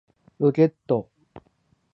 [0.39, 1.11] ロケット